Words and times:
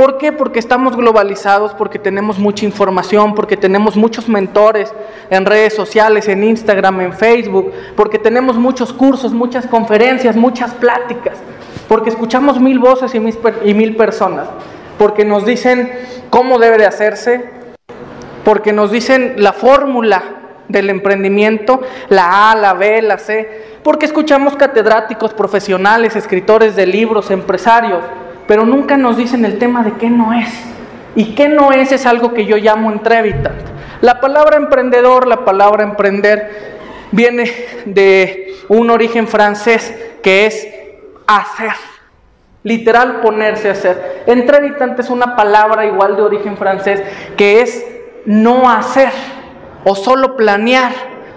¿Por 0.00 0.16
qué? 0.16 0.32
Porque 0.32 0.58
estamos 0.58 0.96
globalizados, 0.96 1.74
porque 1.74 1.98
tenemos 1.98 2.38
mucha 2.38 2.64
información, 2.64 3.34
porque 3.34 3.58
tenemos 3.58 3.96
muchos 3.96 4.30
mentores 4.30 4.90
en 5.28 5.44
redes 5.44 5.74
sociales, 5.74 6.26
en 6.26 6.42
Instagram, 6.42 7.02
en 7.02 7.12
Facebook, 7.12 7.70
porque 7.96 8.18
tenemos 8.18 8.56
muchos 8.56 8.94
cursos, 8.94 9.34
muchas 9.34 9.66
conferencias, 9.66 10.36
muchas 10.36 10.72
pláticas, 10.72 11.36
porque 11.86 12.08
escuchamos 12.08 12.58
mil 12.58 12.78
voces 12.78 13.14
y 13.14 13.74
mil, 13.74 13.94
personas, 13.94 14.48
porque 14.96 15.26
nos 15.26 15.44
dicen 15.44 15.92
cómo 16.30 16.58
debe 16.58 16.78
de 16.78 16.86
hacerse, 16.86 17.50
porque 18.42 18.72
nos 18.72 18.90
dicen 18.90 19.34
la 19.36 19.52
fórmula 19.52 20.22
del 20.68 20.88
emprendimiento, 20.88 21.82
la 22.08 22.52
A, 22.52 22.56
la 22.56 22.72
B, 22.72 23.02
la 23.02 23.18
C, 23.18 23.66
porque 23.82 24.06
escuchamos 24.06 24.56
catedráticos, 24.56 25.34
profesionales, 25.34 26.16
escritores 26.16 26.74
de 26.74 26.86
libros, 26.86 27.30
empresarios, 27.30 28.02
pero 28.50 28.66
nunca 28.66 28.96
nos 28.96 29.16
dicen 29.16 29.44
el 29.44 29.58
tema 29.58 29.84
de 29.84 29.92
qué 29.92 30.10
no 30.10 30.32
es. 30.32 30.48
Y 31.14 31.36
qué 31.36 31.48
no 31.48 31.70
es 31.70 31.92
es 31.92 32.04
algo 32.04 32.34
que 32.34 32.46
yo 32.46 32.56
llamo 32.56 32.90
entrevitant. 32.90 33.60
La 34.00 34.20
palabra 34.20 34.56
emprendedor, 34.56 35.28
la 35.28 35.44
palabra 35.44 35.84
emprender, 35.84 37.06
viene 37.12 37.48
de 37.84 38.56
un 38.68 38.90
origen 38.90 39.28
francés 39.28 39.96
que 40.20 40.46
es 40.46 40.66
hacer. 41.28 41.74
Literal 42.64 43.20
ponerse 43.20 43.68
a 43.68 43.72
hacer. 43.72 44.24
Entrevitant 44.26 44.98
es 44.98 45.10
una 45.10 45.36
palabra 45.36 45.86
igual 45.86 46.16
de 46.16 46.22
origen 46.22 46.56
francés 46.56 47.04
que 47.36 47.62
es 47.62 47.86
no 48.24 48.68
hacer 48.68 49.12
o 49.84 49.94
solo 49.94 50.36
planear 50.36 50.90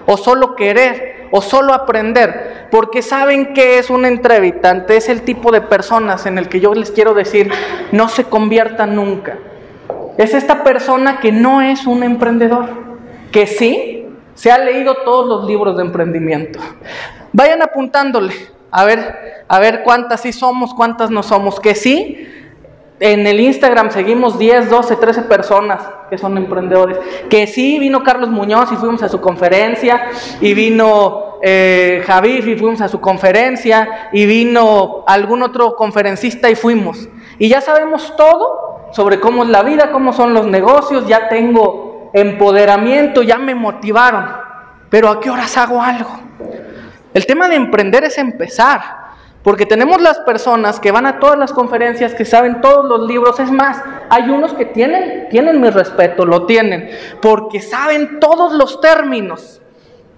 o 0.08 0.18
solo 0.18 0.56
querer 0.56 1.13
o 1.36 1.42
solo 1.42 1.74
aprender, 1.74 2.68
porque 2.70 3.02
saben 3.02 3.56
que 3.56 3.80
es 3.80 3.90
un 3.90 4.06
entrevistante, 4.06 4.98
es 4.98 5.10
el 5.10 5.24
tipo 5.24 5.52
de 5.52 5.62
personas 5.62 6.28
en 6.28 6.38
el 6.38 6.48
que 6.48 6.60
yo 6.60 6.76
les 6.76 6.92
quiero 6.92 7.16
decir, 7.16 7.52
no 7.92 8.08
se 8.08 8.26
convierta 8.26 8.86
nunca. 8.86 9.40
Es 10.16 10.36
esta 10.36 10.64
persona 10.64 11.20
que 11.20 11.32
no 11.32 11.64
es 11.64 11.88
un 11.88 12.04
emprendedor, 12.04 12.70
que 13.32 13.48
sí 13.48 14.06
se 14.36 14.52
ha 14.52 14.60
leído 14.60 14.94
todos 15.04 15.28
los 15.28 15.48
libros 15.48 15.76
de 15.76 15.82
emprendimiento. 15.82 16.60
Vayan 17.32 17.64
apuntándole, 17.64 18.36
a 18.70 18.86
ver, 18.86 19.44
a 19.48 19.58
ver 19.58 19.82
cuántas 19.82 20.22
sí 20.22 20.34
somos, 20.34 20.72
cuántas 20.76 21.10
no 21.10 21.24
somos, 21.24 21.60
que 21.60 21.74
sí 21.74 22.28
en 23.00 23.28
el 23.28 23.40
Instagram 23.40 23.92
seguimos 23.92 24.40
10, 24.40 24.70
12, 24.70 24.96
13 24.96 25.22
personas 25.24 25.82
que 26.10 26.18
son 26.18 26.38
emprendedores. 26.38 26.98
Que 27.30 27.48
sí 27.48 27.78
vino 27.80 28.04
Carlos 28.04 28.30
Muñoz 28.30 28.72
y 28.72 28.76
fuimos 28.76 29.04
a 29.04 29.10
su 29.10 29.20
conferencia, 29.20 30.10
y 30.40 30.54
vino 30.54 31.23
eh, 31.46 32.02
y 32.26 32.56
fuimos 32.56 32.80
a 32.80 32.88
su 32.88 33.02
conferencia, 33.02 34.10
y 34.14 34.26
vino 34.26 35.04
algún 35.06 35.44
otro 35.44 35.76
conferencista 35.76 36.50
y 36.50 36.56
fuimos. 36.56 37.10
Y 37.38 37.50
ya 37.50 37.60
sabemos 37.60 38.16
todo 38.16 38.88
sobre 38.94 39.20
cómo 39.20 39.44
es 39.44 39.50
la 39.50 39.62
vida, 39.62 39.92
cómo 39.92 40.14
son 40.14 40.34
los 40.34 40.48
negocios, 40.48 41.06
ya 41.06 41.28
tengo 41.28 42.12
empoderamiento, 42.14 43.24
ya 43.24 43.38
me 43.38 43.56
motivaron. 43.56 44.26
Pero 44.90 45.10
¿a 45.10 45.20
qué 45.20 45.30
horas 45.30 45.58
hago 45.58 45.82
algo? 45.82 46.12
El 47.14 47.26
tema 47.26 47.50
de 47.50 47.56
emprender 47.56 48.06
es 48.06 48.18
empezar. 48.18 49.04
Porque 49.44 49.66
tenemos 49.66 50.02
las 50.02 50.20
personas 50.20 50.80
que 50.80 50.92
van 50.92 51.06
a 51.06 51.20
todas 51.20 51.38
las 51.38 51.52
conferencias, 51.52 52.16
que 52.16 52.24
saben 52.24 52.62
todos 52.62 52.86
los 52.86 53.06
libros. 53.06 53.38
Es 53.42 53.52
más, 53.52 53.84
hay 54.10 54.30
unos 54.30 54.54
que 54.54 54.64
tienen, 54.64 55.28
tienen 55.30 55.60
mi 55.60 55.70
respeto, 55.70 56.26
lo 56.26 56.46
tienen, 56.46 56.90
porque 57.22 57.60
saben 57.60 58.22
todos 58.22 58.54
los 58.54 58.80
términos. 58.80 59.60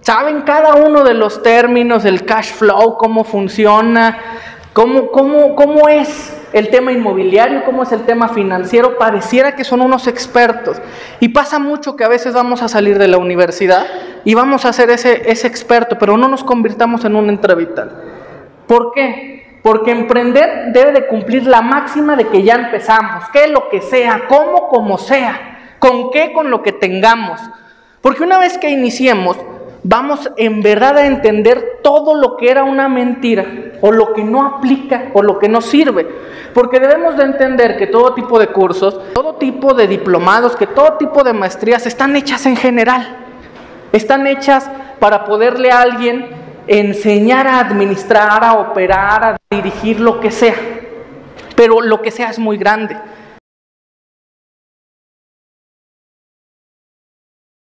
Saben 0.06 0.42
cada 0.42 0.76
uno 0.76 1.02
de 1.02 1.14
los 1.14 1.42
términos, 1.42 2.04
el 2.04 2.24
cash 2.24 2.52
flow, 2.52 2.96
cómo 2.96 3.24
funciona, 3.24 4.16
cómo, 4.72 5.10
cómo, 5.10 5.56
cómo 5.56 5.88
es 5.88 6.46
el 6.52 6.70
tema 6.70 6.92
inmobiliario, 6.92 7.64
cómo 7.64 7.82
es 7.82 7.90
el 7.90 8.02
tema 8.02 8.28
financiero. 8.28 8.98
Pareciera 8.98 9.56
que 9.56 9.64
son 9.64 9.80
unos 9.80 10.06
expertos. 10.06 10.80
Y 11.18 11.30
pasa 11.30 11.58
mucho 11.58 11.96
que 11.96 12.04
a 12.04 12.08
veces 12.08 12.34
vamos 12.34 12.62
a 12.62 12.68
salir 12.68 13.00
de 13.00 13.08
la 13.08 13.18
universidad 13.18 13.84
y 14.24 14.34
vamos 14.34 14.64
a 14.64 14.72
ser 14.72 14.90
ese, 14.90 15.28
ese 15.28 15.48
experto, 15.48 15.98
pero 15.98 16.16
no 16.16 16.28
nos 16.28 16.44
convirtamos 16.44 17.04
en 17.04 17.16
un 17.16 17.28
entrevital. 17.28 17.90
¿Por 18.68 18.92
qué? 18.92 19.58
Porque 19.60 19.90
emprender 19.90 20.66
debe 20.72 20.92
de 20.92 21.08
cumplir 21.08 21.48
la 21.48 21.62
máxima 21.62 22.14
de 22.14 22.28
que 22.28 22.44
ya 22.44 22.54
empezamos, 22.54 23.28
que 23.32 23.48
lo 23.48 23.68
que 23.70 23.80
sea, 23.80 24.22
cómo 24.28 24.68
como 24.68 24.98
sea, 24.98 25.74
con 25.80 26.12
qué 26.12 26.32
con 26.32 26.48
lo 26.48 26.62
que 26.62 26.70
tengamos. 26.70 27.40
Porque 28.00 28.22
una 28.22 28.38
vez 28.38 28.56
que 28.56 28.70
iniciemos, 28.70 29.36
vamos 29.88 30.28
en 30.36 30.62
verdad 30.62 30.98
a 30.98 31.06
entender 31.06 31.78
todo 31.82 32.14
lo 32.14 32.36
que 32.36 32.50
era 32.50 32.64
una 32.64 32.88
mentira 32.88 33.44
o 33.80 33.92
lo 33.92 34.12
que 34.12 34.24
no 34.24 34.44
aplica 34.44 35.10
o 35.14 35.22
lo 35.22 35.38
que 35.38 35.48
no 35.48 35.60
sirve. 35.60 36.06
Porque 36.52 36.80
debemos 36.80 37.16
de 37.16 37.24
entender 37.24 37.76
que 37.76 37.86
todo 37.86 38.14
tipo 38.14 38.38
de 38.38 38.48
cursos, 38.48 38.98
todo 39.14 39.34
tipo 39.34 39.74
de 39.74 39.86
diplomados, 39.86 40.56
que 40.56 40.66
todo 40.66 40.94
tipo 40.94 41.22
de 41.22 41.32
maestrías 41.32 41.86
están 41.86 42.16
hechas 42.16 42.46
en 42.46 42.56
general. 42.56 43.16
Están 43.92 44.26
hechas 44.26 44.68
para 44.98 45.24
poderle 45.24 45.70
a 45.70 45.82
alguien 45.82 46.30
enseñar 46.66 47.46
a 47.46 47.60
administrar, 47.60 48.42
a 48.42 48.54
operar, 48.54 49.24
a 49.24 49.36
dirigir 49.50 50.00
lo 50.00 50.18
que 50.18 50.32
sea. 50.32 50.54
Pero 51.54 51.80
lo 51.80 52.02
que 52.02 52.10
sea 52.10 52.30
es 52.30 52.38
muy 52.38 52.56
grande. 52.56 52.96